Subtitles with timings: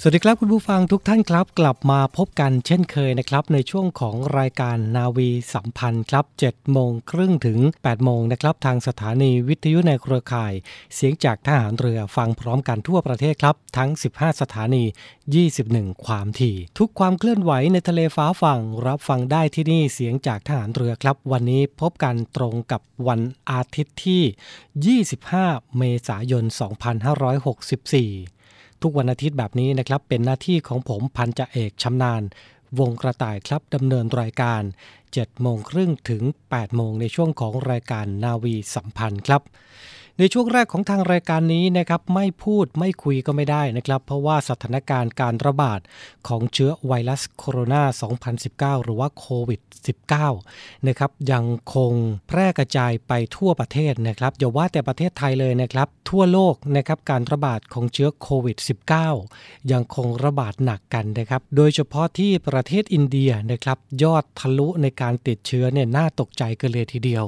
[0.00, 10.52] สวัสดีครับคุณผู้ฟังทุกท่านครับ กลับมาพบกันเช่นเคยนะครับ ในช่วงของรายการนาวีสัมพันธ์ครับ7โมงครึ่งถึง8โมงนะครับ ทางสถานีวิทยุในเครือข่าย
[10.94, 14.84] เสียงจากทหารเรือฟังพร้อมกันทั่วประเทศครับ ทั้ง 15 สถานี
[15.44, 23.20] 21 ความถี่ ทุกความเคลื่อนไหวในทะเลฟ้าฝั่งรับฟังได้ที่นี่เสียงจากทหารเรือครับ วันนี้พบกันตรงกับวัน
[23.50, 25.02] อาทิตย์ที่
[25.42, 28.35] 25 เมษายน 2564
[28.82, 32.22] ทุกวันอาทิตย์แบบนี้นะครับ เป็นหน้าที่ของผมพันจ่าเอกชำนาญ
[32.78, 34.62] วงกระต่ายครับดำเนินรายการ
[35.02, 39.42] 7โมงครึ่งถึง8โมงในช่วงของรายการนาวีสัมพันธ์ครับ
[40.18, 45.80] ในช่วงแรกของทางรายการนี้นะครับไม่พูดไม่คุยก็ไม่ได้นะครับ เพราะว่าสถานการณ์การระบาด
[46.28, 49.60] ของเชื้อไวรัสโคโรนา 2019 หรือว่าโควิด
[50.22, 51.44] 19 นะครับยัง
[51.74, 51.92] คง
[52.28, 58.56] แพร่กระจายไปทั่วประเทศนะครับอย่าว่าแต่ประเทศไทยเลยนะครับ ทั่วโลกนะครับการระบาดของเชื้อโควิด
[59.14, 67.24] -19 ยังคงระบาดหนักกันนะครับ โดยเฉพาะที่ประเทศอินเดียนะครับยอดทะลุในการติดเชื้อเนี่ยน่าตกใจกันเลยทีเดียว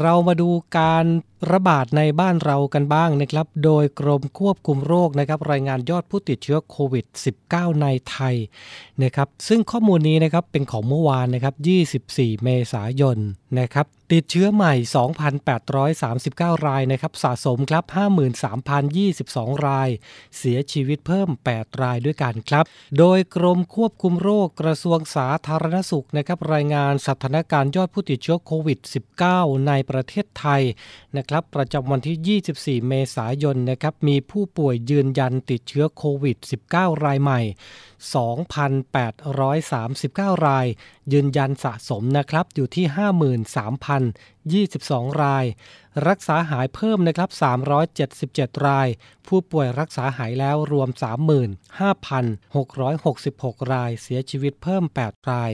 [0.00, 1.04] เรามาดูการ
[1.52, 7.04] ระบาดในบ้านเรากันบ้างนะครับ โดยกรมควบคุมโรคนะครับรายงานยอดผู้ติดเชื้อโควิด
[7.44, 8.34] -19 ในไทย
[9.02, 11.54] นะครับซึ่งข้อมูลนี้นะครับเป็นของเมื่อวานนะครับ
[11.98, 13.16] 24 เมษายน
[13.60, 14.74] นะครับติดเชื้อใหม่
[15.50, 17.84] 2,839 รายนะครับ สะสมครับ
[18.94, 19.90] 53,022 ราย
[20.38, 22.64] เสียชีวิตเพิ่ม 8 รายด้วยกันครับ
[22.98, 28.78] โดยกรมควบคุมโรคกระทรวงสาธารณสุขนะครับรายงานสถานการณ์ยอดผู้ติดเชื้อโควิด
[29.22, 30.62] -19 ในประเทศไทย
[31.16, 36.36] นะครับประจำวันที่ 24 เมษายนนะครับมีผู้ป่วยยืนยันติดเชื้อโควิด
[36.70, 37.40] -19 รายใหม่
[38.12, 40.66] 2,839 ราย
[41.12, 42.86] ยืนยันสะสมนะครับอยู่ที่
[45.12, 45.44] 53,022 ราย
[46.08, 47.30] รักษาหายเพิ่มนะครับ
[48.12, 48.88] 377 ราย
[49.26, 50.88] ผู้ป่วยรักษาหายแล้วรวม
[51.70, 55.52] 35,666 ราย เสียชีวิตเพิ่ม 8 ราย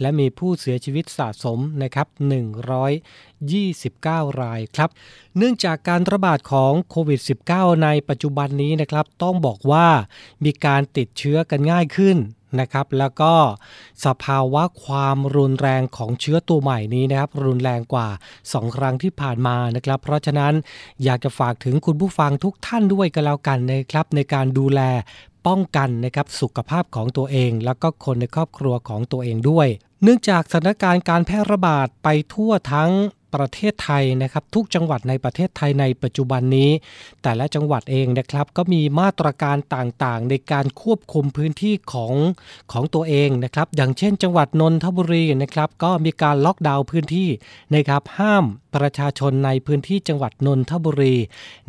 [0.00, 2.08] และมีผู้เสียชีวิตสะสมนะครับ
[3.44, 4.90] 129 รายครับ
[5.36, 9.88] เนื่องจากการระบาดของโควิด -19 ในปัจจุบันนี้นะครับ ต้องบอกว่า
[10.44, 12.16] มีการติดเชื้อกันง่ายขึ้น
[12.60, 13.32] นะครับ แล้วก็
[14.06, 18.08] สภาวะความรุนแรงของเชื้อตัวใหม่นี้นะครับ รุนแรงกว่า
[18.42, 20.54] 2 ครั้งที่ผ่านมานะครับ เพราะฉะนั้น
[21.04, 24.80] อยากจะฝากถึงคุณผู้ฟังทุกท่านด้วยกันแล้วกันนะครับ ในการดูแล
[25.46, 29.68] ป้องกันนะครับสุขภาพของตัวเอง แล้วก็คนในครอบครัวของตัวเองด้วย
[30.02, 32.90] เนื่องจากสถานการณ์การแพร่ระบาดไปทั่วทั้ง
[33.34, 36.70] ประเทศไทยนะครับ ทุกจังหวัดในประเทศไทยในปัจจุบันนี้
[37.22, 42.14] แต่ละจังหวัดเองนะครับ ก็มีมาตรการต่างๆ ในการควบคุมพื้นที่ของ
[42.72, 47.28] ของตัวเองนะครับ อย่างเช่น จังหวัดนนทบุรีนะครับ ก็มีการล็อกดาวน์พื้นที่
[47.74, 51.16] นะครับห้ามประชาชนในพื้นที่จังหวัดนนทบุรี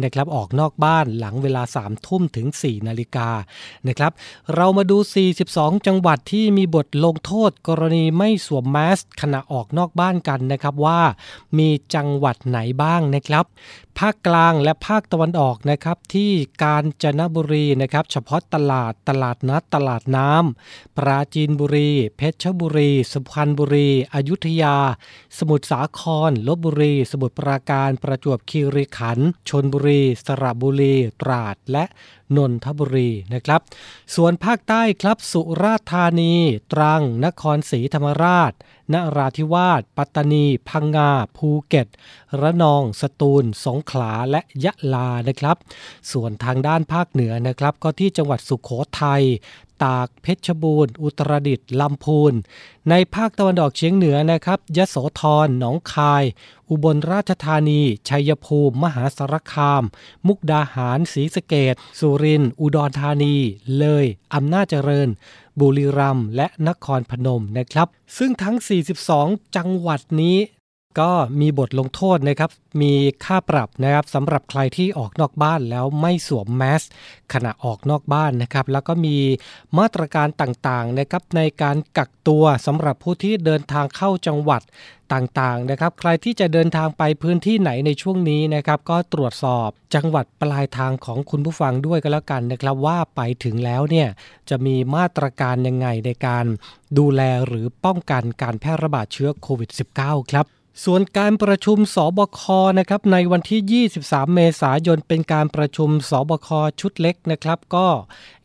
[0.04, 3.30] นะครับออกนอกบ้านหลังเวลา3ทุ่มถึง 4 นาฬิกา
[3.88, 4.12] นะครับ
[4.56, 4.98] เรามาดู
[5.42, 11.02] 42 จังหวัดที่มีบทลงโทษกรณีไม่สวมแมสขณะออกนอกบ้านกันนะครับว่า
[11.58, 13.46] มีจังหวัดไหนบ้างนะครับ
[14.00, 16.32] ภาคกลางและภาคตะวันออกนะครับที่
[16.64, 24.78] กาญจนบุรีนะครับเฉพาะตลาดตลาดนัดตลาดน้ำปราจีนบุรี เพชรบุรี สุพรรณบุรี อยุธยา
[25.38, 31.86] สมุทรสาครลบบุรี สมุทรปราการประจวบคีรีขันธ์ชนบุรี สระบุรี ตราดและ
[32.38, 33.62] นนทบุรีนะครับ
[34.16, 36.34] ส่วนภาคใต้ครับสุราษฎร์ธานี
[36.74, 38.52] ตรัง นครศรีธรรมราช
[38.94, 41.88] นราธิวาส ปัตตานี พังงา ภูเก็ต
[42.42, 45.58] ระนอง สตูล สงขลา และยะลานะครับ
[46.12, 48.70] ส่วนทางด้านภาคเหนือนะครับ ก็ที่จังหวัดสุขโข
[49.02, 49.24] ทัย
[49.84, 52.34] ตาก เพชรบูรณ์ อุตรดิตถ์ลำพูน
[52.90, 56.24] ในภาคตะวันออกเฉียงเหนือนะครับยะโสธรหนองคาย
[56.70, 59.84] อุบลราชธานี ชัยภูมิ มหาสารคาม
[60.28, 63.36] มุกดาหารศรีสะเกดสุรินทร์อุดรธานี
[63.80, 65.10] เลย อำนาจเจริญ
[65.60, 67.88] บุรีรัมย์และนครพนมนะครับ
[68.18, 68.56] ซึ่งทั้ง
[69.06, 70.38] 42 จังหวัดนี้
[71.00, 72.50] ก็มีบทลงโทษนะครับ
[72.82, 72.94] มี
[73.26, 76.84] ค่าปรับนะครับสำหรับใครที่ออกนอกบ้านแล้วไม่สวมแมส
[77.34, 79.18] ขณะออกนอกบ้านนะครับ แล้วก็มี
[79.80, 84.62] มาตรการต่างๆนะครับในการกักตัวสำหรับผู้ที่เดินทางเข้าจังหวัด
[85.14, 94.08] ต่างๆนะครับ ใครที่จะเดินทางไปพื้นที่ไหนในช่วงนี้นะครับ ก็ตรวจสอบจังหวัดปลายทางของคุณผู้ฟังด้วยกันแล้วกันนะครับ ว่าไปถึงแล้วเนี่ย
[94.50, 96.46] จะมีมาตรการยังไงในการ
[96.98, 102.42] ดูแลหรือป้องกันการแพร่ระบาดเชื้อโควิด -19 ครับ ส่วนการประชุมสบค
[102.80, 106.48] นะครับในวันที่ 23 เมษายนเป็นการประชุมสบค
[106.80, 107.88] ชุดเล็กนะครับ ก็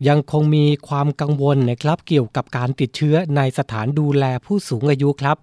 [0.08, 5.36] ยังคงมีความกังวลนะครับ เกี่ยวกับการติดเชื้อในสถานดูแลผู้สูงอายุครับ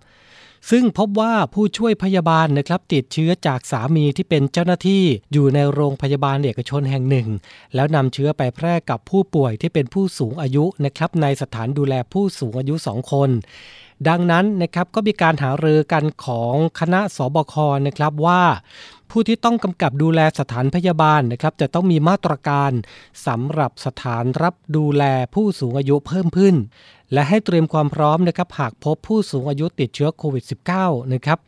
[0.70, 5.04] ซึ่งพบว่าผู้ช่วยพยาบาลนะครับติดเชื้อจากสามีที่เป็นเจ้าหน้าที่
[5.34, 7.28] อยู่ในโรงพยาบาลเอกชนแห่งหนึ่ง
[7.76, 13.30] แล้วนำเชื้อไปแพร่กับผู้ป่วยที่เป็นผู้สูงอายุนะครับในสถานดูแลผู้สูงอายุ 2 คน
[14.08, 17.56] ดังนั้นนะครับก็มีการหารือกันของคณะสบค
[17.88, 18.42] นะครับว่า
[19.10, 22.72] ผู้ที่ต้องกำกับดูแลสถานพยาบาลนะครับจะต้องมีมาตรการ
[23.28, 25.04] สำหรับสถานรับดูแล
[25.34, 26.56] ผู้สูงอายุเพิ่มขึ้น
[27.14, 30.44] และให้เตรียมความพร้อมนะครับหากพบผู้สูงอายุติดเชื้อโควิด
[30.80, 31.40] -19 นะครับ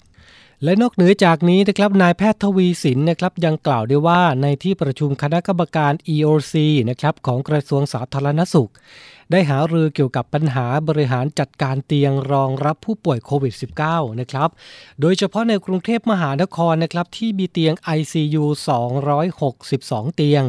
[0.63, 6.53] และนอกเหนือจากนี้นะครับนายแพทย์ทวีสินนะครับยังกล่าวด้วยว่าในที่ประชุมคณะกรรมการ EOC
[6.89, 8.71] นะครับของกระทรวงสาธารณสุข
[9.31, 13.53] ได้หารือเกี่ยวกับปัญหาบริหารจัดการเตียงรองรับผู้ป่วยโควิด
[13.87, 14.49] -19 นะครับ
[15.01, 18.43] โดยเฉพาะในกรุงเทพมหานครนะครับที่มีเตียง ICU
[19.29, 20.43] 262 เตียง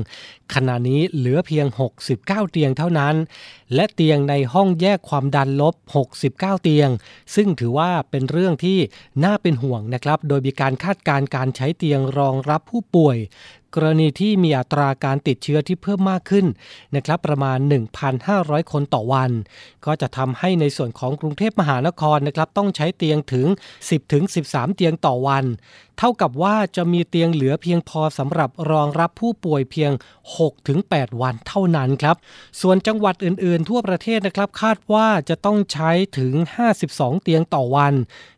[0.55, 1.67] ขณะนี้เหลือเพียง
[1.99, 3.15] 69 เตียงเท่านั้น
[3.75, 5.75] และเตียงในห้องแยกความดันลบ
[6.09, 6.89] 69 เตียง
[7.35, 8.79] ซึ่งถือว่าเป็นเรื่องที่
[9.25, 13.17] น่าเป็นห่วงนะครับ โดยมีการคาดการณ์การใช้เตียงรองรับผู้ป่วย
[13.75, 16.47] กรณีที่มีอัตราการติดเชื้อที่เพิ่มมากขึ้น
[16.97, 17.59] นะครับประมาณ
[18.15, 19.31] 1,500 คนต่อวัน
[19.87, 23.47] ก็จะทำให้ในส่วนของกรุงเทพมหานครนะครับต้องใช้เตียงถึง
[24.11, 25.45] 10-13 เตียงต่อวัน
[25.99, 29.93] เท่ากับว่าจะมีเตียงเหลือเพียงพอสำหรับรองรับผู้ป่วยเพียง
[30.57, 32.17] 6-8 วันเท่านั้นครับ
[32.61, 36.33] ส่วนจังหวัดอื่นๆ ทั่วประเทศนะครับ คาดว่าจะต้องใช้ถึง
[36.79, 37.95] 52 เตียงต่อวัน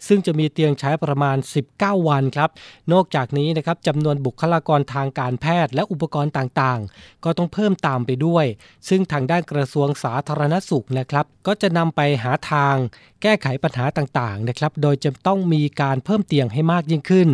[0.07, 1.37] ซึ่งจะมีเตียงใช้ประมาณ
[1.73, 2.51] 19 วันครับ
[2.93, 8.45] นอกจากนี้นะครับจำนวนบุคลากรทางการแพทย์และอุปกรณ์ต่างๆ ก็ต้องเพิ่มตามไปด้วย
[8.89, 12.77] ซึ่งทางด้านกระทรวงสาธารณสุขนะครับ ก็จะนำไปหาทาง
[13.23, 17.29] แก้ไขปัญหาต่างๆนะครับ โดยจะต้องมีการเพิ่มเตียงให้มากยิ่งขึ้น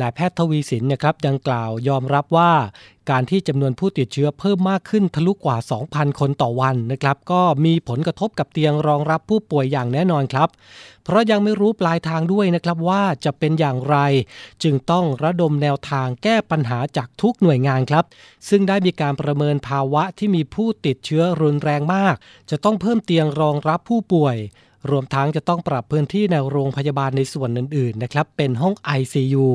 [0.00, 2.52] นายแพทย์ทวีสินนะครับยังกล่าวยอมรับว่า
[3.10, 5.56] การที่จำนวนผู้ติดเชื้อเพิ่มมากขึ้นทะลุกว่า
[5.88, 10.48] 2,000 คนต่อวันนะครับ ก็มีผลกระทบกับเตียงรองรับผู้ป่วยอย่างแน่นอนครับ
[11.04, 13.96] เพราะยังไม่รู้ปลายทางด้วยนะครับว่าจะเป็นอย่างไร
[14.62, 18.04] จึงต้องระดมแนวทางแก้ปัญหาจากทุกหน่วยงานครับ
[18.48, 22.14] ซึ่งได้มีการประเมินภาวะที่มีผู้ติดเชื้อรุนแรงมาก
[22.50, 24.36] จะต้องเพิ่มเตียงรองรับผู้ป่วย
[24.90, 29.46] รวมทั้งจะต้องปรับพื้นที่ในโรงพยาบาลในส่วนอื่นๆนะครับเป็นห้อง ICU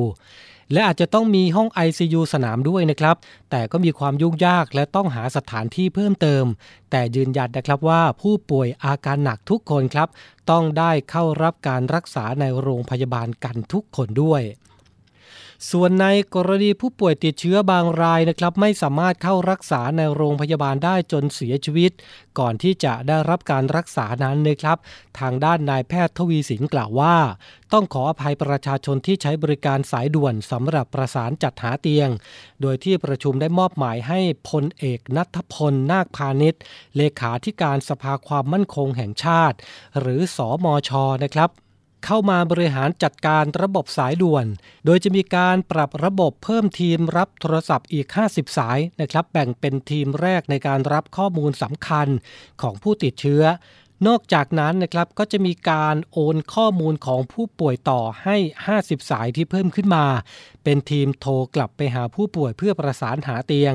[0.72, 3.16] และอาจจะต้องมีห้อง ICU สนามด้วยนะครับ
[3.50, 6.44] แต่ก็มีความยุ่งยากและต้องหาสถานที่เพิ่มเติม
[6.90, 10.08] แต่ยืนยันนะครับว่าผู้ป่วยอาการหนักทุกคนครับ
[10.50, 14.42] ต้องได้เข้ารับการรักษาในโรงพยาบาลกันทุกคนด้วย
[15.70, 21.92] ส่วนในกรณีผู้ป่วยติดเชื้อบางรายนะครับ ไม่สามารถเข้ารักษาในโรงพยาบาลได้จนเสียชีวิต
[22.38, 24.78] ก่อนที่จะได้รับการรักษานั้นนะครับ
[25.18, 27.16] ทางด้านนายแพทย์ทวีสินกล่าวว่า
[27.72, 32.08] ต้องขออภัยประชาชนที่ใช้บริการสายด่วนสำหรับประสานจัดหาเตียง
[32.60, 36.62] โดยที่ประชุมได้มอบหมายให้พลเอกนัทพลนาคพาณิชย์
[36.96, 39.56] เลขาธิการสภาความมั่นคงแห่งชาติ
[40.00, 40.90] หรือสอมอช
[41.24, 41.50] นะครับ
[42.04, 44.46] เข้ามาบริหารจัดการระบบสายด่วน
[44.86, 52.08] โดยจะมีการปรับระบบเพิ่มทีมรับโทรศัพท์อีก 50 สายนะครับ แบ่งเป็นทีมแรกในการรับข้อมูลสำคัญ
[52.62, 53.42] ของผู้ติดเชื้อ
[54.06, 58.36] นอกจากนั้นนะครับก็จะมีการโอนข้อมูลของผู้ป่วยต่อให้
[58.74, 60.06] 50 สายที่เพิ่มขึ้นมา
[60.64, 63.74] เป็นทีมโทรกลับไปหาผู้ป่วยเพื่อประสานหาเตียง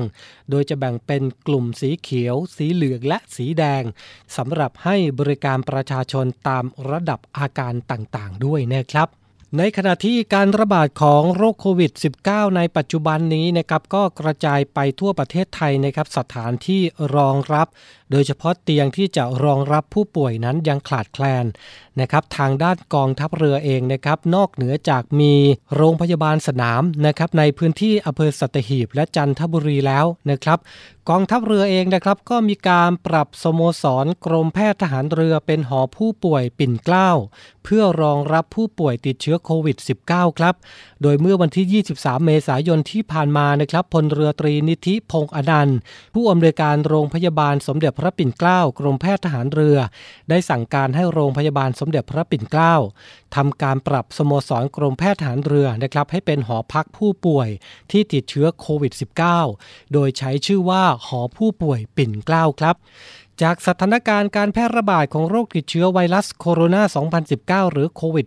[0.50, 3.82] โดยจะแบ่งเป็นกลุ่มสีเขียว สีเหลืองและสีแดง
[4.36, 9.08] สำหรับให้บริการประชาชนตามระดับอาการต่างๆ ด้วยนะครับ
[9.58, 11.92] ในขณะที่การระบาดของโรคโควิด
[12.24, 16.82] -19 ในปัจจุบันนี้นะครับก็กระจายไปทั่วประเทศไทยนะครับสถานที่
[17.16, 17.66] รองรับ
[18.14, 21.44] โดยเฉพาะเตียงที่จะรองรับผู้ป่วยนั้นยังขาดแคลน
[22.00, 25.34] นะครับทางด้านกองทัพเรือเองนะครับนอกเหนือจากมี
[25.76, 30.58] โรงพยาบาลสนามนะครับในพื้นที่อำเภอสัตหีบและจันทบุรีแล้วนะครับ
[31.10, 37.10] กองทัพเรือเองนะครับก็มีการปรับสโมสรกรมแพทย์ทหารเรือเป็นหอผู้ป่วยปิ่นเกล้า
[37.64, 39.76] เพื่อรองรับผู้ป่วยติดเชื้อโควิด
[40.08, 40.54] -19 ครับ
[41.06, 45.78] โดยเมื่อวันที่ 23 เมษายนที่ผ่านมานะครับพลเรือตรีนิธิพงษ์อนันต์
[46.14, 49.76] ผู้อำนวยการโรงพยาบาลสมเด็จพระปิ่นเกล้ากรมแพทย์ทหารเรือ
[50.30, 52.74] ได้สั่งการให้โรงพยาบาลสมเด็จพระปิ่นเกล้า
[53.36, 57.48] ทำการปรับสโมสรกรมแพทย์ทหารเรือนะครับให้เป็นหอพักผู้ป่วย
[57.90, 58.92] ที่ติดเชื้อโควิด
[59.42, 62.76] -19 โดยใช้ชื่อว่าหอผู้ป่วยปิ่นเกล้าครับ
[63.42, 68.26] จากสถานการณ์การแพร่ระบาดของโรคติดเชื้อไวรัสโคโรนา 2019 หรือโควิด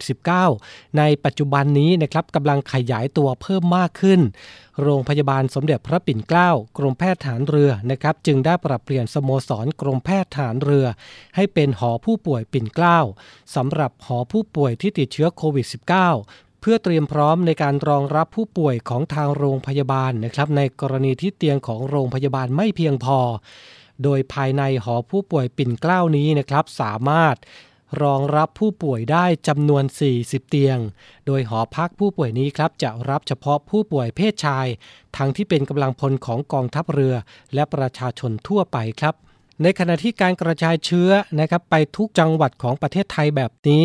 [0.50, 4.22] -19 ในปัจจุบันนี้นะครับกำลังขยายตัวเพิ่มมากขึ้น
[4.82, 10.86] โรงพยาบาลสมเด็จพระปิ่นเกล้ากรมแพทย์ฐานเรือนะครับ จึงได้ปรับเปลี่ยนสโมสรกรมแพทย์ฐานเรือ
[11.36, 13.00] ให้เป็นหอผู้ป่วยปิ่นเกล้า
[13.56, 23.20] สำหรับหอผู้ป่วยที่ติดเชื้อโควิด -19 เพื่อเตรียมพร้อมในการรองรับผู้ป่วยของทางโรงพยาบาลนะครับ ในกรณีที่เตียงของโรงพยาบาลไม่เพียงพอ
[24.04, 27.36] โดยภายในหอผู้ป่วยปิ่นเกล้านี้นะครับสามารถ
[28.04, 29.84] รองรับผู้ป่วยได้จำนวน
[30.18, 30.78] 40 เตียง
[31.26, 34.68] โดยหอพักผู้ป่วยนี้ครับจะรับเฉพาะผู้ป่วยเพศชาย
[35.18, 37.16] ทั้งที่เป็นกำลังพลของกองทัพเรือ
[37.54, 39.16] และประชาชนทั่วไปครับ
[39.64, 41.10] ในขณะที่การกระจายเชื้อ
[41.40, 43.84] นะครับไปทุกจังหวัดของประเทศไทยแบบนี้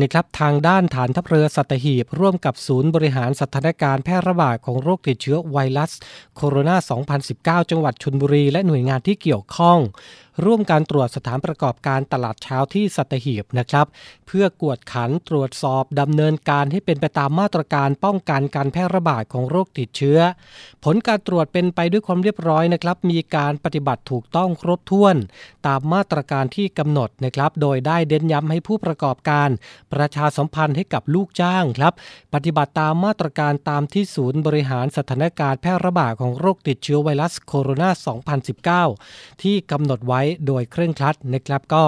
[0.00, 5.92] นะครับทางด้านฐานทัพเรือสัตหีบ ร่วมกับศูนย์บริหารสถานการณ์แพร่ระบาดของโรคติดเชื้อไวรัส
[6.36, 9.78] โคโรนา 2019 จังหวัดชนบุรี และหน่วยงานที่เกี่ยวข้อง
[10.44, 13.86] ร่วมการตรวจสถานประกอบการตลาดเช้าที่สัตหีบนะครับ
[14.26, 20.18] เพื่อกวดขันตรวจสอบดำเนินการให้เป็นไปตามมาตรการป้องกันการแพร่ระบาดของโรคติดเชื้อ
[20.84, 25.16] ผลการตรวจเป็นไปด้วยความเรียบร้อยนะครับ มีการปฏิบัติถูกต้องครบถ้วน
[25.66, 29.48] ตามมาตรการที่กำหนดนะครับ โดยได้เด้นย้ำให้ผู้ประกอบการ
[29.92, 31.92] ประชาสัมพันธ์ให้กับลูกจ้างครับ
[32.34, 41.84] ปฏิบัติตามมาตรการตามที่ศูนย์บริหารสถานการณ์แพร่ระบาดของโรคติดเชื้อไวรัสโคโรนา 2019 ที่กำหนดไว้โดยเคร่งครัดนะครับก็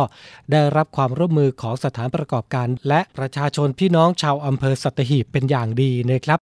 [0.52, 6.49] ได้รับความร่วมมือของสถานประกอบการ และประชาชนพี่น้องชาวอำเภอสัตหีบเป็นอย่างดีนะครับ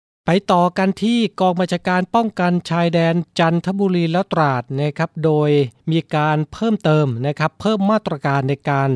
[0.51, 5.49] ต่อกันที่กองบัญชาการป้องกันชายแดนจันทบุรีและตราดนะครับ โดย
[5.91, 8.89] มีการเพิ่มเติมนะครับ เพิ่มมาตรการในการ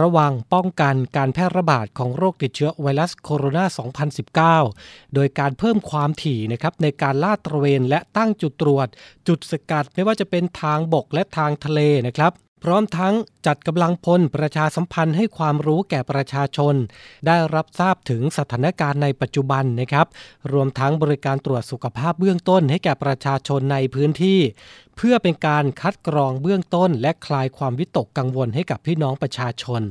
[0.00, 8.88] ระวังป้องกันการแพร่ระบาดของโรคติดเชื้อไวรัสโคโรนา 2019 โดยการเพิ่มความถี่นะครับในการลาดตระเวนและตั้งจุดตรวจ
[9.28, 12.32] จุดสกัดไม่ว่าจะเป็นทางบกและทางทะเลนะครับ
[12.64, 13.14] พร้อมทั้ง
[13.46, 16.74] จัดกำลังพลประชาสัมพันธ์ให้ความรู้แก่ประชาชน
[17.26, 20.06] ได้รับทราบถึงสถานการณ์ในปัจจุบันนะครับ
[20.52, 24.38] รวมทั้งบริการตรวจสุขภาพเบื้องต้นให้แก่ประชาชนในพื้นที่
[24.96, 29.82] เพื่อเป็นการคัดกรองเบื้องต้น และคลายความวิตกกังวลให้กับพี่น้องประชาชน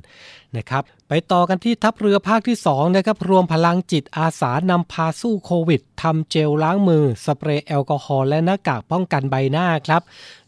[0.57, 10.01] นะครับไปต่อกันที่ทัพเรือภาคที่2นะครับรวมพลังจิตอาสานำพาสู้โควิดทำเจลล้างมือ สเปรย์แอลกอฮอล์และหน้ากากป้องกันใบหน้าครับ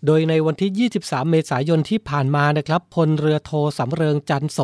[0.05, 4.59] โดยในวันที่ 23 เมษายนที่ผ่านมานะครับพลเรือโทสำเริงจันโส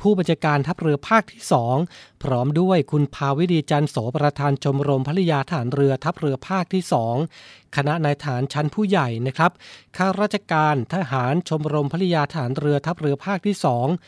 [0.00, 1.42] ผู้บัญชาการทัพเรือภาคที่
[1.82, 6.82] 2 พร้อมด้วยคุณภาวิดีจันโสประธานชมรมภริยาฐานเรือทัพเรือภาคที่
[7.22, 9.52] 2 คณะนายฐานชั้นผู้ใหญ่นะครับ
[9.96, 13.56] ข้าราชการทหารชมรมภริยาฐานเรือทัพเรือภาคที่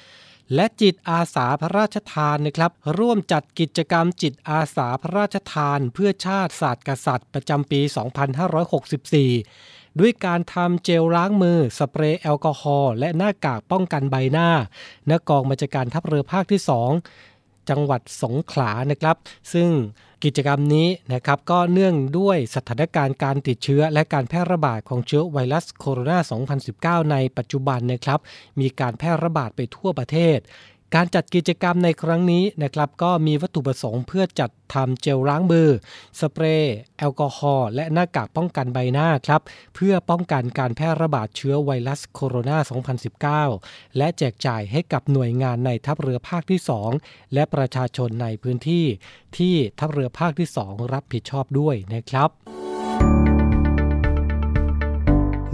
[0.03, 7.81] 2 และจิตอาสาพระราชทานนะครับ ร่วมจัดกิจกรรมจิตอาสาพระราชทาน เพื่อชาติศาสตร์กษัตริย์ประจำปี
[8.65, 14.51] 2564ด้วยการทำเจลล้างมือ สเปรย์แอลกอฮอล์และหน้ากากป้องกันใบหน้า
[15.11, 16.61] ณกองบัญชาการทัพเรือภาคที่
[17.15, 19.17] 2 จังหวัดสงขลานะครับ
[19.53, 19.69] ซึ่ง
[20.25, 28.21] กิจกรรมนี้นะครับก็เนื่องด้วยสถานการณ์การติดเชื้อ และการแพร่ระบาดของเชื้อไวรัสโคโรนา 2019 ในปัจจุบันนะครับ
[28.61, 30.39] มีการแพร่ระบาดไปทั่วประเทศ
[30.95, 35.69] การจัดกิจกรรมในครั้งนี้นะครับก็มีวัตถุประสงค์เพื่อจัดทำเจลล้างมือ
[36.21, 39.41] สเปรย์แอลกอฮอล์และหน้ากากป้องกันใบหน้าครับ
[39.75, 46.61] เพื่อป้องกันการแพร่ระบาดเชื้อไวรัสโคโรนา 2019 และแจกจ่ายให้กับหน่วยงานในทัพเรือภาคที่
[46.99, 48.85] 2 และประชาชนในพื้นที่
[49.39, 52.31] ที่ทัพเรือภาคที่ 2 รับผิดชอบด้วยนะครับ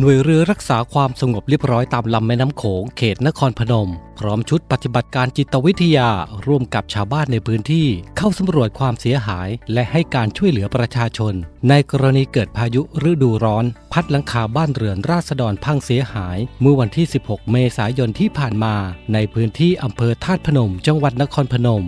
[0.01, 6.11] หน่วยเรือรักษาความสงบเรียบร้อยตามลำแม่น้ำโขงเขตนครพนม พร้อมชุดปฏิบัติการจิตวิทยา
[6.47, 11.35] ร่วมกับชาวบ้านในพื้นที่ เข้าสำรวจความเสียหาย และให้การช่วยเหลือประชาชน
[11.69, 18.75] ในกรณีเกิดพายุฤดูร้อน พัดหลังคาบ้านเรือนราษฎรพังเสียหาย เมื่อวันที่ 16 เมษายนที่ผ่านมา
[19.15, 21.85] ในพื้นที่อำเภอธาตุพนม จังหวัดนครพนม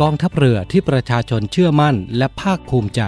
[0.00, 3.02] กองทัพเรือที่ประชาชนเชื่อมั่นและภาคภูมิใจ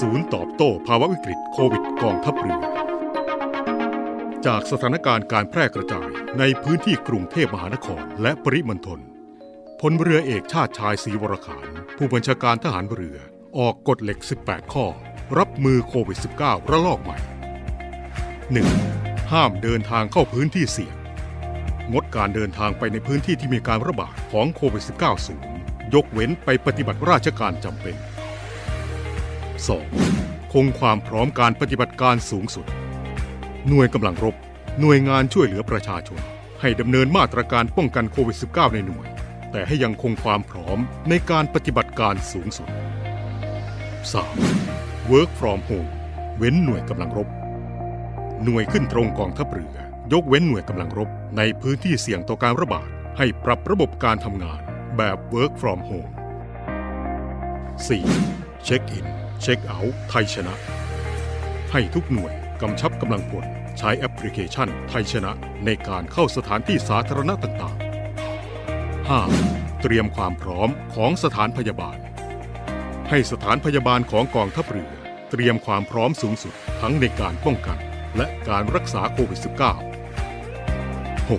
[0.00, 2.60] ศูนย์ตอบโต้ภาวะวิกฤตโควิดกองทัพเรือ
[4.46, 9.00] จากสถานการณ์การแพร่กระจายในพื้นที่กรุงเทพมหานครและปริมณฑล
[9.80, 11.66] พลเรือเอกชาติชายศรีวรขาน
[11.96, 13.18] ผู้บัญชาการทหารเรือ
[13.58, 14.86] ออกกฎเหล็ก 18 ข้อ
[15.38, 17.18] รับมือโควิด -19 ระลอกใหม่
[18.64, 19.32] 1.
[19.32, 20.94] ห้ามเดินทางเข้าพื้นที่เสี่ยง
[21.92, 25.44] งดการเดินทางไปในพื้นที่ที่มีการระบาดของโควิด -19 สูง
[25.94, 27.96] ยกเว้นไปปฏิบัติราชการจำเป็น
[29.84, 30.52] 2.
[30.52, 32.66] คงความพร้อมการปฏิบัติการสูงสุด
[33.68, 34.34] หน่วยกำลังรบ
[34.80, 36.20] หน่วยงานช่วยเหลือประชาชน
[36.60, 39.06] ให้ดำเนินมาตรการป้องกันโควิด -19 ในหน่วย
[39.52, 42.68] แต่ให้ยังคงความพร้อมในการปฏิบัติการสูงสุด
[44.30, 45.10] 3.
[45.12, 45.90] Work from home
[46.38, 47.28] เว้นหน่วยกำลังรบ
[48.44, 49.76] หน่วยขึ้นตรงกองทัพเรือ
[50.12, 52.88] ยกเว้นหน่วยกำลังรบ ในพื้นที่เสี่ยงต่อการระบาด
[53.18, 54.60] ให้ปรับระบบการทำงาน
[54.96, 56.12] แบบ Work from home
[57.86, 58.64] 4.
[58.64, 59.06] เช็คอิน
[59.42, 60.54] เช็คเอาท์ไทยชนะ
[61.72, 62.32] ให้ทุกหน่วย
[62.62, 63.44] กำชับกำลังพล
[63.78, 65.32] ใช้แอปพลิเคชันไทยชนะ
[65.64, 67.80] ในการเข้าสถานที่สาธารณะต่างๆ
[69.20, 69.82] 5.
[69.82, 71.98] เตรียมความพร้อมของสถานพยาบาล
[73.08, 74.90] ให้สถานพยาบาลของกองทัพเรือ
[75.30, 77.78] เตรียมความพร้อมสูงสุดทั้งในการป้องกัน
[78.16, 79.46] และการรักษาโควิด -19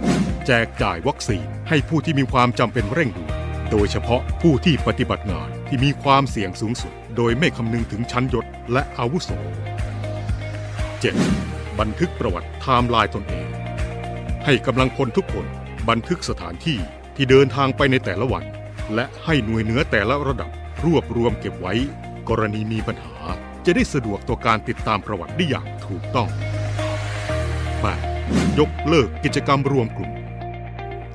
[0.01, 0.47] 6.
[0.47, 3.33] แจกจ่ายวัคซีนให้ผู้ที่มีความจำเป็นเร่งด่วน
[3.71, 9.29] โดยเฉพาะผู้ที่ปฏิบัติงาน ที่มีความเสี่ยงสูงสุด โดยไม่คำนึงถึงชั้นยศและอาวุโส
[10.99, 11.79] 7.
[11.79, 13.47] บันทึกประวัติไทม์ไลน์ตนเอง
[14.45, 15.45] ให้กำลังพลทุกคน
[15.89, 16.77] บันทึกสถานที่
[17.15, 18.43] ที่เดินทางไปในแต่ละวัน
[18.95, 20.51] และให้หน่วยเหนือแต่ละระดับ
[20.85, 21.73] รวบรวมเก็บไว้
[22.29, 23.15] กรณีมีปัญหา
[23.65, 26.29] จะได้สะดวกต่อการติดตามประวัติได้อย่างถูกต้อง
[27.83, 28.59] 8.
[28.59, 30.11] ยกเลิกกิจกรรมรวมกลุ่ม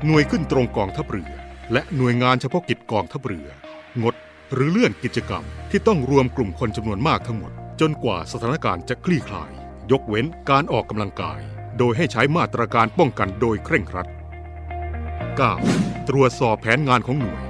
[0.07, 1.33] หน่วยขึ้นตรงกองทัพเรือ
[1.73, 3.49] และหน่วยงานเฉพาะกิจกองทัพเรือ
[4.03, 4.15] งด
[4.53, 9.51] หรือเลื่อนกิจกรรมที่ต้องรวมกลุ่มคนจำนวนมากทั้งหมด จนกว่าสถานการณ์จะคลี่คลาย
[9.91, 11.41] ยกเว้นการออกกำลังกาย
[11.79, 14.09] โดยให้ใช้มาตรการป้องกันโดยเคร่งครัด
[15.29, 16.09] 9.
[16.09, 17.43] ตรวจสอบแผนงานของหน่วย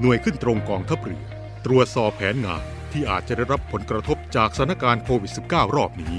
[0.00, 1.24] หน่วยขึ้นตรงกองทัพเรือ
[1.66, 6.18] ตรวจสอบแผนงานที่อาจจะได้รับผลกระทบจากสถานการณ์โควิด -19 รอบนี้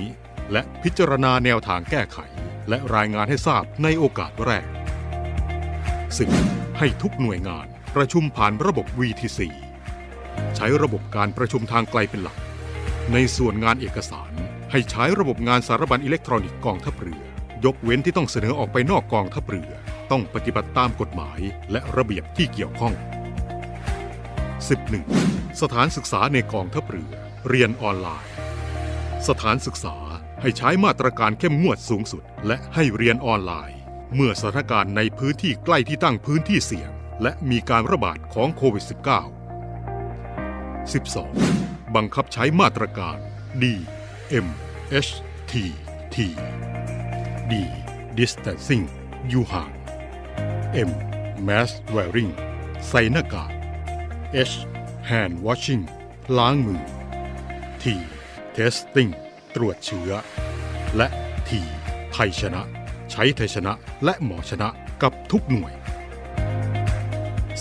[0.51, 2.17] และพิจารณาแนวทางแก้ไข
[2.69, 4.65] และรายงานให้ทราบในโอกาสแรก
[6.31, 6.79] 10.
[6.79, 9.39] ให้ทุกหน่วยงาน ประชุมผ่านระบบ VTC
[10.55, 12.37] ใช้ระบบการประชุมทางไกลเป็นหลัก
[13.13, 14.31] ในส่วนงานเอกสาร
[14.71, 17.23] ให้ใช้ระบบงานสารบัญอิเล็กทรอนิกส์กองทัพเรือ
[17.65, 19.71] ยกเว้นที่ต้องเสนอออกไปนอกกองทัพเรือ
[20.11, 21.39] ต้องปฏิบัติตามกฎหมาย
[21.71, 22.93] และระเบียบที่เกี่ยวข้อง
[24.47, 25.61] 11.
[25.61, 27.13] สถานศึกษาในกองทัพเรือ
[27.49, 28.31] เรียนออนไลน์
[29.27, 29.95] สถานศึกษา
[30.41, 33.79] ให้ใช้มาตรการเข้มงวดสูงสุด และให้เรียนออนไลน์
[34.15, 36.91] เมื่อสถานการณ์ในพื้นที่ใกล้ที่ตั้งพื้นที่เสี่ยง
[37.23, 38.91] และมีการระบาดของโควิด -19
[40.93, 41.95] 12.
[41.95, 43.17] บังคับใช้มาตรการ
[43.61, 43.63] D
[44.45, 44.47] M
[45.07, 45.11] H
[45.51, 45.53] T
[46.15, 46.17] T
[47.51, 47.53] D
[48.17, 48.85] distancing
[49.29, 49.71] อยู่ห่าง
[50.89, 50.91] M
[51.47, 52.31] mask wearing
[52.87, 53.51] ใส่หน้ากาก
[54.49, 54.55] H
[55.09, 55.83] hand washing
[56.37, 56.83] ล้างมือ
[57.83, 57.85] T
[58.57, 59.11] testing
[59.55, 60.11] ตรวจเชื้อ
[60.97, 61.07] และ
[61.47, 61.49] T
[62.11, 62.61] ไทยชนะ
[63.11, 64.69] ใช้ไทยชนะและหมอชนะ
[65.01, 65.73] กับทุกหน่วย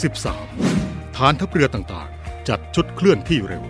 [0.01, 1.17] 13.
[1.17, 3.65] ฐานทัพเรือต่างๆ จัดชุดเคลื่อนที่เร็ว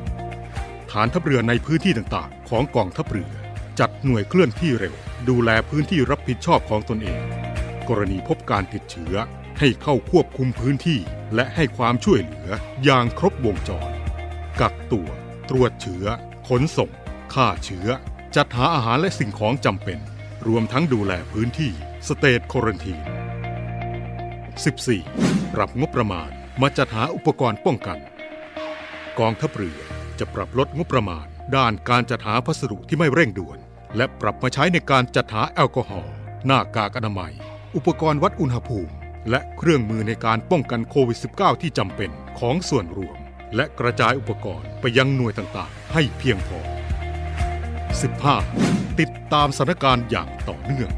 [0.93, 3.33] ฐานทัพเรือในพื้นที่ต่างๆ ของกองทัพเรือ
[3.81, 4.95] จัดหน่วยเคลื่อนที่เร็ว
[5.29, 7.23] ดูแลพื้นที่รับผิดชอบของตนเอง
[7.89, 9.15] กรณีพบการติดเชื้อ
[9.59, 11.01] ให้เข้าควบคุมพื้นที่
[11.35, 12.49] และให้ความช่วยเหลือ
[12.85, 13.91] อย่างครบวงจร
[14.61, 15.09] กักตัว
[15.51, 16.05] ตรวจเชื้อ
[16.49, 16.91] ขนส่ง
[17.35, 17.89] ฆ่าเชื้อ
[18.37, 19.99] จัดหาอาหารและสิ่งของจำเป็น
[20.49, 21.73] รวมทั้งดูแลพื้นที่
[22.09, 23.01] สเตทโครันทีน
[24.63, 25.32] 14.
[25.55, 27.99] ปรับงบประมาณมาจัดหาอุปกรณ์ป้องกัน
[29.19, 29.79] กองทัพเรือ
[30.19, 33.59] จะปรับลดงบประมาณ ด้านการจัดหาพัสดุที่ไม่เร่งด่วน
[33.97, 36.15] และปรับมาใช้ในการจัดหาแอลกอฮอล์
[36.47, 37.33] หน้ากากอนามัย
[37.77, 38.93] อุปกรณ์วัดอุณหภูมิ
[39.31, 43.17] และเครื่องมือในการป้องกันโควิด -19 ที่จำเป็นของส่วนรวม
[43.57, 46.61] และกระจายอุปกรณ์ไปยังหน่วยต่างๆ ให้เพียงพอ
[48.21, 49.01] 15.
[49.01, 50.91] ติดตามสถานการณ์อย่างต่อเนื่อง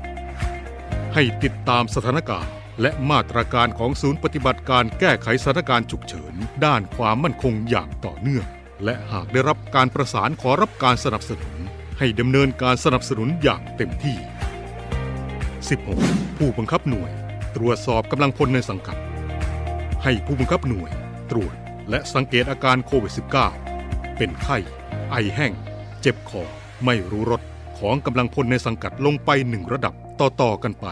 [1.15, 6.35] ให้ติดตามสถานการณ์ และมาตรการของศูนย์ปฏิบัติการแก้ไขสถานการณ์ฉุกเฉิน
[6.65, 8.47] ด้านความมั่นคงอย่างต่อเนื่อง
[8.85, 11.55] และหากได้รับการประสานขอรับการสนับสนุน
[11.99, 14.17] ให้ดำเนินการสนับสนุนอย่างเต็มที่
[15.67, 16.37] 16.
[16.39, 17.11] ผู้บังคับหน่วย
[17.57, 18.97] ตรวจสอบกำลังพลในสังกัด
[20.03, 20.91] ให้ผู้บังคับหน่วย
[21.31, 21.55] ตรวจ
[21.91, 23.13] และสังเกตอาการโควิด
[23.65, 24.57] -19 เป็นไข้
[25.11, 25.53] ไอแห้ง
[26.01, 26.43] เจ็บคอ
[26.85, 27.43] ไม่รู้รส
[27.79, 30.87] ของกำลังพลในสังกัดลงไปหนึ่งระดับต่อๆกันไป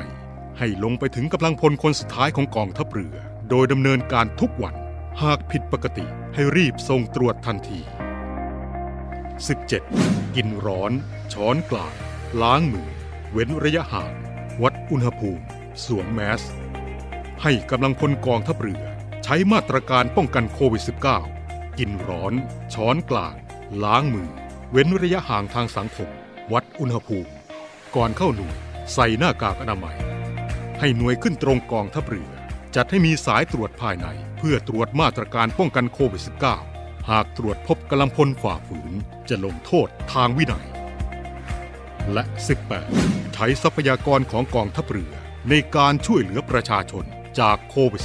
[0.59, 3.17] ให้ลงไปถึงกำลังพลคนสุดท้ายของกองทัพเรือ
[3.51, 4.75] โดยดำเนินการทุกวัน
[5.23, 7.81] หากผิดปกติให้รีบส่งตรวจทันที
[8.67, 10.37] 17.
[10.37, 10.93] กินร้อน
[11.33, 11.95] ช้อนกลาง
[12.43, 12.88] ล้างมือ
[13.33, 14.12] เว้นระยะห่าง
[14.62, 15.45] วัดอุณหภูมิ
[15.85, 16.43] สวมแมส
[17.43, 18.85] ให้กำลังพลกองทัพเรือ
[19.25, 20.83] ใช้มาตรการป้องกันโควิด
[21.31, 22.33] -19 กินร้อน
[22.75, 23.35] ช้อนกลาง
[23.85, 24.31] ล้างมือ
[24.71, 26.11] เว้นระยะห่างทางสังคม
[26.53, 27.33] วัดอุณหภูมิ
[27.97, 28.57] ก่อนเข้าหน่วย
[28.95, 29.99] ใส่หน้ากากอนามัย
[30.85, 32.31] ให้หน่วยขึ้นตรงกองทัพเรือ
[32.77, 34.07] จัดให้มีสายตรวจภายใน
[34.38, 36.23] เพื่อตรวจมาตรการป้องกันโควิด
[36.64, 38.92] -19 หากตรวจพบกำลังพลฝ่าฝืน
[39.29, 40.66] จะลงโทษทางวินัย
[42.12, 42.25] และ
[42.79, 45.12] 18 ใช้ทรัพยากรของกองทัพเรือ
[45.51, 47.05] ในการช่วยเหลือประชาชน
[47.40, 48.03] จากโควิด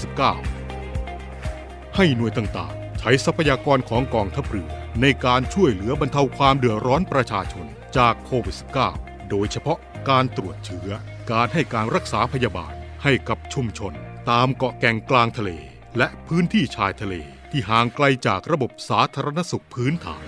[0.77, 7.65] -19 ให้หน่วยต่างๆ ใช้ทรัพยากรของกองทัพเรือ ในการช่วยเหลือบรรเทาความเดือดร้อนประชาชน
[7.97, 8.55] จากโควิด
[8.93, 9.77] -19 โดยเฉพาะ
[10.09, 10.91] การตรวจเชื้อ
[11.31, 13.93] การให้การรักษาพยาบาลให้กับชุมชน
[14.29, 15.51] ตามเกาะแก่งกลางทะเล
[15.97, 17.13] และพื้นที่ชายทะเล
[17.51, 20.25] ที่ห่างไกลจากระบบสาธารณสุขพื้นฐาน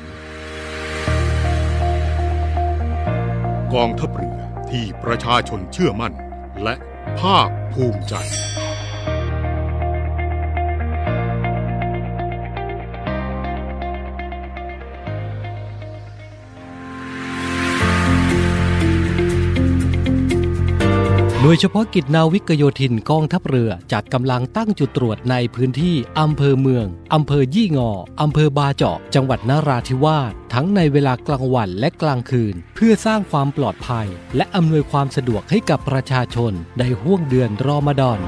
[3.74, 6.14] กองทัพเรือที่ประชาชนเชื่อมั่น
[6.64, 6.76] และ
[7.20, 8.16] ภาคภูมิใจ
[21.44, 38.20] โดยเฉพาะกิจนาวิกโยธินกองทัพเรือจัดกำลังตั้งจุดตรวจในพื้นที่อำเภอเมืองอำเภอยี่งออำเภอบาเจาะ จังหวัดนราธิวาสทั้งในเวลากลางวันและกลางคืน เพื่อสร้างความปลอดภัย และอำนวยความสะดวกให้กับประชาชนในห่วงเดือนรอมฎอน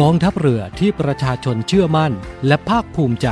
[0.00, 2.12] กองทัพเรือที่ประชาชนเชื่อมั่น
[2.46, 3.28] และภาคภูมิใจ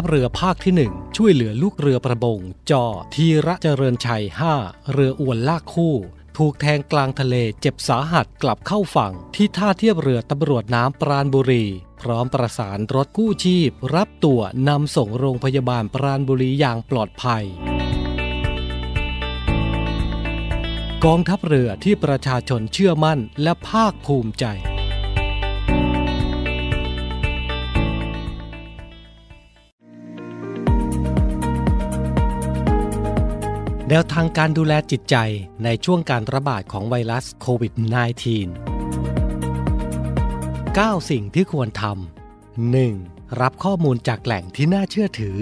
[0.00, 2.84] ทัพเรือภาคที่ 1 ช่วยเหลือลูกเรือประมงจอ
[3.14, 4.24] ทีระเจริญชัย
[4.56, 5.94] 5 เรืออวนลากคู่
[6.38, 11.64] ถูกแทงกลางทะเลเจ็บสาหัสกลับเข้าฝั่ง ที่ท่าเทียบเรือตำรวจน้ำปราณบุรี
[12.02, 17.44] พร้อมประสานรถกู้ชีพ รับตัวนำส่งโรงพยาบาลปราณบุรีอย่างปลอดภัย
[21.04, 24.46] กองทัพเรือที่ประชาชนเชื่อมั่นและภาคภูมิใจ
[33.90, 35.16] แนวทางการดูแลจิตใจ
[35.64, 37.78] ในช่วงการระบาดของไวรัสโควิด -19
[40.78, 43.40] 9 สิ่งที่ควรทำ 1.
[43.40, 45.38] รับข้อมูลจากแหล่งที่น่าเชื่อถือ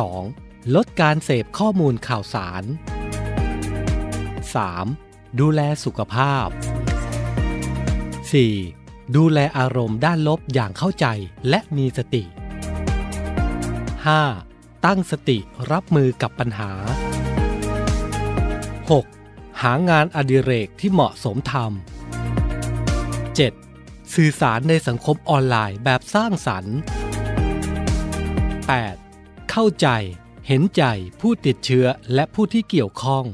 [0.00, 0.74] 2.
[0.74, 2.62] ลดการเสพข้อมูลข่าวสาร
[4.62, 5.40] 3.
[5.40, 6.46] ดูแลสุขภาพ
[8.42, 9.16] 4.
[9.16, 11.06] ดูแลอารมณ์ด้านลบอย่างเข้าใจ
[11.48, 14.47] และมีสติ 5.
[14.86, 15.38] ตั้งสติ
[15.72, 16.72] รับมือกับปัญหา
[18.80, 19.62] 6.
[19.62, 21.66] หางานอดิเรกที่เหมาะสมทำ
[23.44, 24.14] 7.
[24.14, 26.76] สื่อสารในสังคมออนไลน์แบบสร้างสรรค์
[28.72, 29.50] 8.
[29.50, 29.88] เข้าใจ
[30.46, 30.82] เห็นใจ
[31.20, 33.24] ผู้ติดเชื้อและผู้ที่เกี่ยวข้อง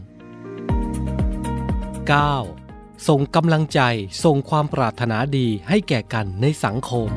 [2.29, 3.09] 9.
[3.09, 3.81] ส่งกำลังใจ
[4.25, 7.09] ส่งความปรารถนาดีให้แก่กันในสังคม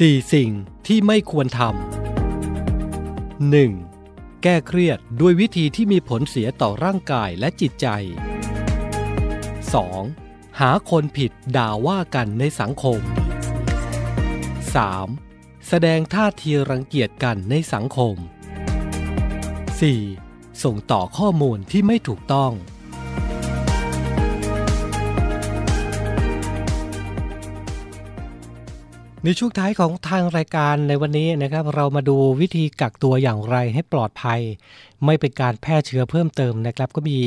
[0.00, 0.32] 4.
[0.32, 0.50] สิ่ง
[0.86, 4.42] ที่ไม่ควรทำ 1.
[4.42, 7.86] แก้เครียดด้วยวิธีที่มีผลเสียต่อร่างกายและจิตใจ
[10.02, 10.60] 2.
[10.60, 13.00] หาคนผิดด่าว่ากันในสังคม
[14.90, 15.68] 3.
[15.68, 18.14] แสดงท่าทีรังเกียจกันในสังคม
[19.80, 20.62] 4.
[20.62, 22.52] ส่งต่อข้อมูลที่ไม่ถูกต้อง
[29.26, 34.40] ในช่วงท้ายของทางรายการในวันนี้นะครับเรามาดูวิธีกักตัวอย่างไรให้ปลอดภัย
[35.04, 37.18] ไม่เป็นการแพร่เชื้อเพิ่มเติมนะครับ ก็มี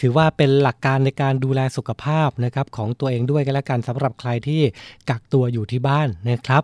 [0.00, 4.62] ถือว่าเป็นหลักการในการดูแลสุขภาพนะครับของตัวเองด้วยกันแล้วกันสำหรับใครที่
[5.10, 6.62] กักตัวอยู่ที่บ้านนะครับ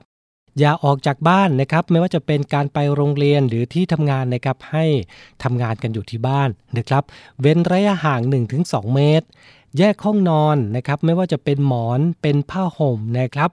[0.58, 4.84] อย่าออกจากบ้านนะครับ ไม่ว่าจะเป็นการไปโรงเรียนหรือที่ทำงานนะครับให้
[5.42, 7.02] ทำงานกันอยู่ที่บ้านนะครับ
[7.40, 8.20] เว้นระยะห่าง
[8.58, 9.26] 1-2 เมตร
[9.78, 13.50] แยกห้องนอนนะครับไม่ว่าจะเป็นหมอนเป็นผ้าห่มนะครับ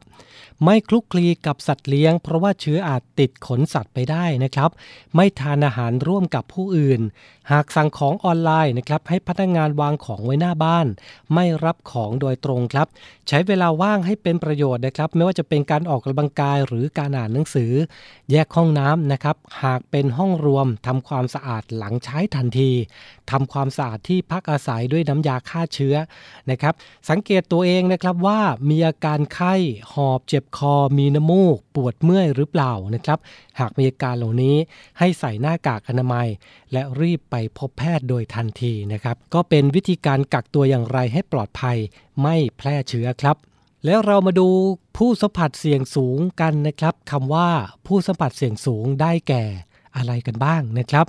[0.63, 4.69] ไม่คลุกคลีกับสัตว์เลี้ยง เพราะว่าเชื้ออาจติดขนสัตว์ไปได้นะครับ
[5.15, 7.01] ไม่ทานอาหารร่วมกับผู้อื่น
[7.51, 10.87] หากสั่งของออนไลน์นะครับให้พนักงานวางของไว้หน้าบ้าน
[11.33, 12.87] ไม่รับของโดยตรงครับ
[13.27, 17.71] ใช้เวลาว่างให้เป็นประโยชน์นะครับ ไม่ว่าจะเป็นการออกกำลังกายหรือการอ่านหนังสือ
[18.31, 22.71] แยกห้องน้ำนะครับ หากเป็นห้องรวมทำความสะอาดหลังใช้ทันที
[23.31, 25.95] ทำความสะอาดที่พักอาศัยด้วยน้ำยาฆ่าเชื้อ
[26.51, 26.73] นะครับ
[27.09, 28.39] สังเกตตัวเองนะครับว่า
[28.69, 29.55] มีอาการไข้
[29.93, 33.19] หอบเจ็บคอมีน้ำมูก ปวดเมื่อยหรือเปล่านะครับ
[33.59, 34.55] หากมีอาการเหล่านี้
[34.99, 36.27] ให้ใส่หน้ากากอนามัย
[36.71, 41.77] และรีบไปพบแพทย์โดยทันทีนะครับ ก็เป็นวิธีการกักตัวอย่างไรให้ปลอดภัย
[42.21, 43.37] ไม่แพร่เชื้อครับ
[43.85, 44.47] แล้วเรามาดู
[44.97, 47.49] ผู้สัมผัสเสี่ยงสูงกันนะครับคำว่า
[47.87, 49.43] ผู้สัมผัสเสี่ยงสูงได้แก่
[49.95, 51.05] อะไรกันบ้างนะครับ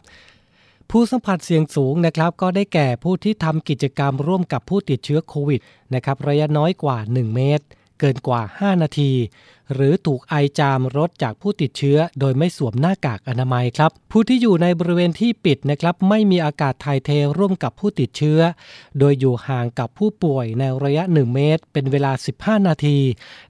[0.97, 5.61] ผู้สัมผัสเสี่ยงสูงนะครับก็ได้แก่ผู้ที่ทำกิจกรรมร่วมกับผู้ติดเชื้อโควิด
[5.95, 7.65] นะครับระยะน้อยกว่า 1 เมตร
[8.01, 9.13] เกินกว่า 5 นาที
[9.75, 18.41] หรือถูกไอจามรถจากผู้ติดเชื้อ โดยไม่สวมหน้ากากอนามัยครับ ผู้ที่อยู่ในบริเวณที่ปิดนะครับไม่มีอากาศถ่ายเทร่วมกับผู้ติดเชื้อ
[18.99, 22.99] โดยอยู่ห่างกับผู้ป่วยในระยะ 1 เมตร เป็นเวลา 15 นาที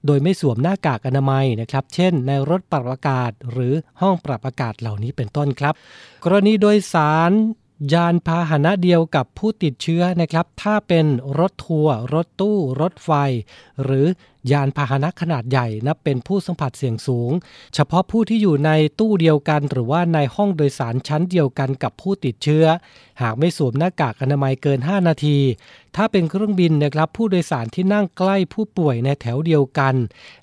[0.05, 5.73] โดยไม่สวมหน้ากากอนามัยนะครับ เช่น ในรถปรับอากาศหรือห้องปรับอากาศเหล่านี้เป็นต้นครับ
[6.23, 7.31] กรณีโดยสาร
[7.93, 11.05] ยานพาหนะเดียวกับผู้ติดเชื้อนะครับ ถ้าเป็น
[11.39, 13.11] รถทัวร์รถตู้ รถไฟ
[13.83, 14.05] หรือ
[14.51, 17.31] ยานพาหนะขนาดใหญ่นับเป็นผู้สัมผัสเสี่ยงสูง
[17.73, 22.65] เฉพาะผู้ที่อยู่ในตู้เดียวกัน หรือว่าในห้องโดยสารชั้นเดียวกันกับผู้ติดเชื้อ
[23.21, 25.37] หากไม่สวมหน้ากากอนามัยเกิน 5 นาที
[25.95, 29.95] ถ้าเป็นเครื่องบินนะครับ ผู้โดยสารที่นั่งใกล้ผู้ป่วยในแถวเดียวกัน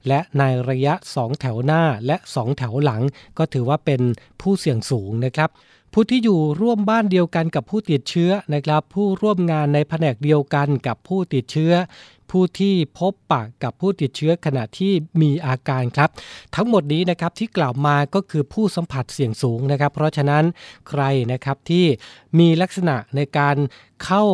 [0.09, 3.03] และในระยะ 2 แถวหน้าและ 2 แถวหลัง
[3.39, 4.01] ก็ถือว่าเป็น
[4.41, 5.51] ผู้เสี่ยงสูงนะครับ
[5.93, 11.73] ผู้ที่อยู่ร่วมบ้านเดียวกันกับผู้ติดเชื้อนะครับ ผู้ร่วมงานในแผนกเดียวกันกับผู้ติดเชื้อ
[12.31, 16.11] ผู้ที่พบปะกับผู้ติดเชื้อขณะที่มีอาการครับ
[16.55, 20.45] ทั้งหมดนี้นะครับที่กล่าวมาก็คือผู้สัมผัสเสี่ยงสูงนะครับ เพราะฉะนั้น
[20.89, 21.03] ใคร
[21.33, 21.85] นะครับที่
[22.39, 23.57] มีลักษณะในการ
[24.05, 24.25] เข้า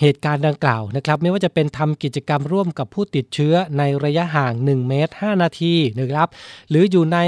[0.00, 6.28] เหตุการณ์ดังกล่าวนะครับไม่ว่าจะเป็นทำกิจกรรมร่วมกับผู้ติดเชื้อในระยะห่าง 1 เมตร 5 นาทีนะครับ
[6.70, 7.18] หรืออยู่ใน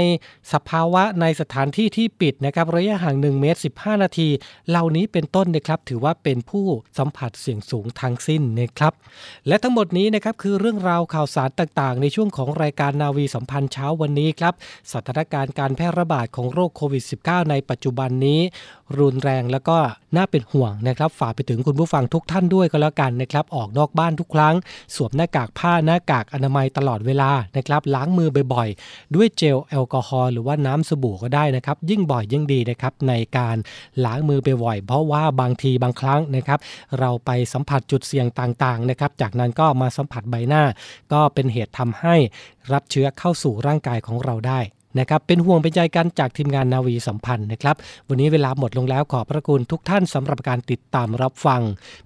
[0.53, 4.29] สภาวะในสถานที่ที่ปิดนะครับระยะห่าง 1 เมตร 15 นาที
[4.69, 6.65] เหล่านี้เป็นต้นนะครับถือว่าเป็นผู้
[6.97, 8.93] สัมผัสเสี่ยงสูงทั้งสิ้นนะครับ
[9.47, 14.53] และทั้งหมดนี้นะครับคือเรื่องราวข่าวสารต่างๆ ในช่วงของรายการนาวีสัมพันธ์เช้าวันนี้ครับ
[14.91, 18.39] สถานการณ์การแพร่ระบาดของโรคโควิด -19 ในปัจจุบันนี้
[18.99, 19.77] รุนแรงแล้วก็
[20.15, 24.55] น่าเป็นห่วงนะครับฝากไปถึงคุณผู้ฟังทุกท่านด้วยก็แล้วกันนะครับออกนอกบ้านทุกครั้ง
[24.95, 33.57] สวมหน้ากากผ้าหน้ากากอนามัยตลอดเวลานะครับล้างมือบ่อยๆ ด้วยเจลแอลกอฮอล์หรือว่าน้ำสบู่ก็ได้นะครับ ยิ่งบ่อยยิ่งดีนะครับในการ
[34.05, 36.59] ล้างมือบ่อยๆเพราะว่าบางทีบางครั้งนะครับ
[36.99, 40.63] เราไปสัมผัสจุดเสี่ยงต่างๆนะครับจากนั้นก็มาสัมผัสใบหน้า
[41.13, 42.15] ก็เป็นเหตุทำให้
[42.73, 44.61] รับเชื้อเข้าสู่ร่างกายของเราได้
[44.97, 47.75] นะครับเป็นห่วงเป็นใจกันจากทีมงานนาวีสัมพันธ์นะครับ
[48.07, 51.61] วันนี้เวลาหมดลงแล้วขอพระคุณทุกท่านสำหรับการติดตามรับฟัง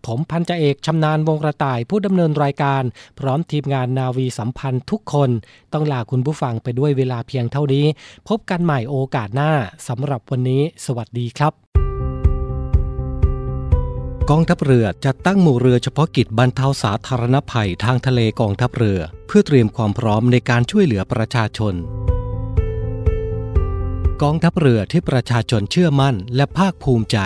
[0.05, 2.83] ผมพันจ่าเอกชำนาญวงกระต่ายผู้ดำเนินรายการ
[3.19, 5.29] พร้อมทีมงานนาวีสัมพันธ์ทุกคน
[5.73, 7.85] ต้องลาคุณผู้ฟังไปด้วยเวลาเพียงเท่านี้
[8.29, 9.51] พบกันใหม่โอกาสหน้า
[9.87, 11.53] สำหรับวันนี้ สวัสดีครับ
[14.31, 21.75] กองทัพเรือจะตั้งหมู่เรือเฉพาะกิจบรรเทาสาธารณภัยทางทะเลกองทัพเรือ เพื่อเตรียมความพร้อมในการช่วยเหลือประชาชน
[24.27, 27.17] กองทัพเรือที่ประชาชนเชื่อมั่นและภาคภูมิใจ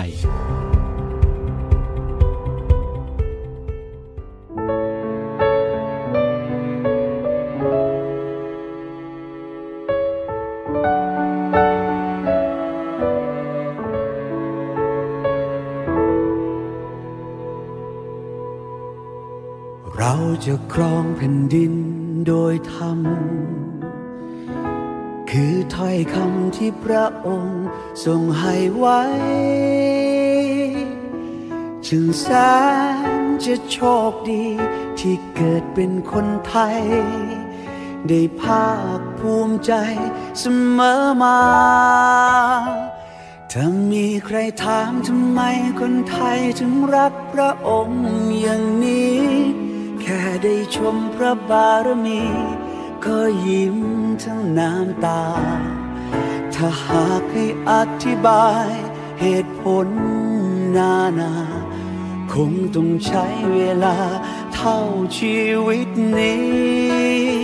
[19.96, 21.72] เราจะครองแผ่นดิน
[22.26, 22.98] โดยธรรม
[25.30, 27.64] คือถ้อยคำที่พระองค์
[28.04, 29.00] ทรงให้ไว้
[31.88, 32.26] จึงแส
[33.20, 33.78] นจะโช
[34.10, 34.44] คดี
[34.98, 36.80] ที่เกิดเป็นคนไทย
[38.08, 39.72] ได้ภาคภูมิใจ
[40.38, 40.44] เส
[40.78, 41.40] มอมา
[43.52, 45.40] ถ้ามีใครถามทำไม
[45.80, 48.04] คนไทยถึงรักพระองค์
[48.40, 49.18] อย่างนี้
[50.00, 52.22] แค่ได้ชมพระบารมี
[53.04, 53.78] ก็ยิ้ม
[54.24, 55.24] ทั้งน้ำตา
[56.54, 57.72] ถ้าหากให้อ
[58.04, 58.70] ธิบาย
[59.20, 59.86] เหตุผล
[60.76, 61.32] นานา
[62.32, 63.96] คงต้องใช้เวลา
[64.54, 64.78] เท่า
[65.18, 67.38] ชีวิตนี้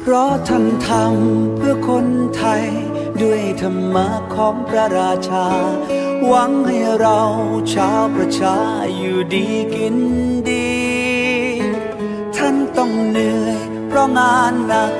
[0.00, 2.64] เพราะท่านทำเพื่อคนไทย
[3.22, 5.46] ด้วยธรรมะของพระราชา
[6.26, 7.20] หวังให้เรา
[7.74, 8.56] ชาวประชา
[8.96, 9.96] อยู่ดีกิน
[10.50, 10.72] ดี
[12.36, 14.92] ท่านต้องเหนื่อยเพราะงานหนัก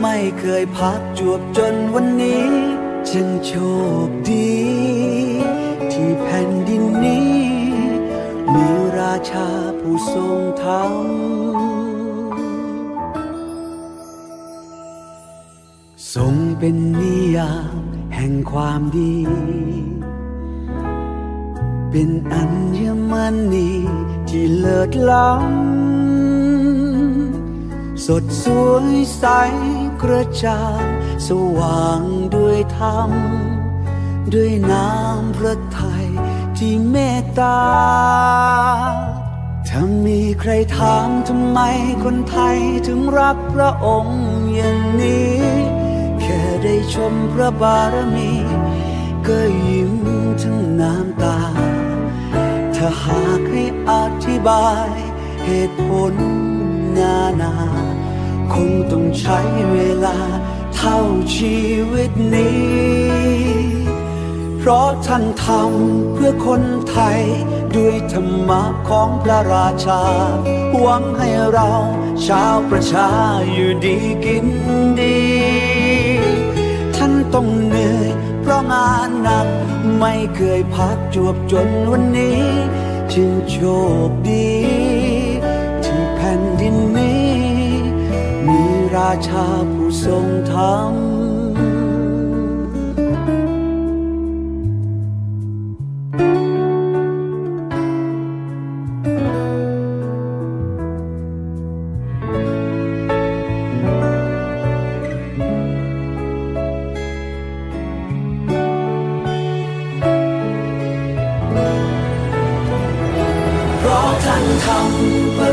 [0.00, 2.46] ไม่เคยพักจวบจนวันนี้
[3.10, 3.52] จึงโช
[4.06, 4.54] คดี
[5.92, 7.32] ที่แผ่นดินนี้
[8.52, 8.66] มี
[8.98, 9.48] ราชา
[9.80, 10.92] ผู้ทรงธรรม
[16.14, 17.76] ทรงเป็นนิยาม
[18.14, 19.14] แห่งความดี
[21.90, 22.44] เป็นอั
[22.78, 23.12] ญม
[23.52, 23.70] ณี
[24.28, 25.48] ที่เลิศล้ำ
[28.06, 29.24] สดสวยใส
[30.02, 30.84] กระจ่าง
[31.26, 32.02] สว่าง
[32.36, 33.10] ด้วยธรรม
[34.34, 36.06] ด้วยน้ำพระทัย
[36.58, 37.60] ที่เมตตา
[39.68, 41.60] ถ้ามีใครถามทำไม
[42.04, 44.20] คนไทยถึงรักพระองค์
[44.54, 45.36] อย่างนี้
[46.20, 48.32] แค่ได้ชมพระบารมี
[49.26, 49.94] ก็ยิ้ม
[50.42, 51.38] ทั้งน้ำตา
[52.76, 53.92] ถ้าหากให้อ
[54.24, 54.90] ธิบาย
[55.44, 56.14] เหตุผล
[56.98, 57.54] นานา
[58.54, 59.38] คงต้องใช้
[59.72, 60.18] เวลา
[60.74, 60.98] เท่า
[61.36, 61.58] ชี
[61.92, 63.58] วิตนี้
[64.58, 67.20] เพราะท่านทำเพื่อคนไทย
[67.76, 70.02] ด้วยธรรมะของพระราชา
[70.80, 71.70] หวังให้เรา
[72.26, 73.08] ชาวประชา
[73.52, 74.46] อยู่ดีกิน
[75.00, 75.20] ดี
[76.96, 78.08] ท่านต้องเหนื่อย
[78.42, 79.48] เพราะงานหนัก
[80.00, 82.42] ไม่เคยพักจวบจนวันนี้
[83.12, 83.56] จึงโช
[84.08, 84.57] คดี
[88.98, 91.07] ราชาผู้ทรงธรรม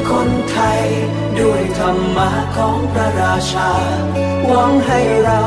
[0.10, 0.84] คนไทย
[1.40, 3.72] ด้วยธรรมะของพระราชา
[4.48, 5.44] หวังให้เรา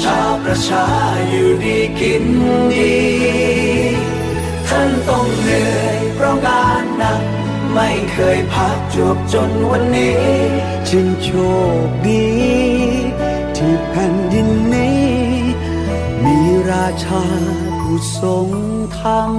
[0.00, 0.86] ชาวประชา
[1.28, 2.24] อยู่ดีกิน
[2.74, 2.96] ดี
[4.68, 7.22] ท่านต้องเหนื่อยเพราะงานหนัก
[7.74, 10.22] ไม่เคยพักจวบจนวันนี้
[10.90, 11.28] จึงโช
[11.86, 12.28] คดี
[13.56, 15.02] ที่แผ่นดินนี้
[16.24, 16.38] มี
[16.70, 17.24] ราชา
[17.80, 18.48] ผู้ทรง
[18.98, 19.32] ธรรม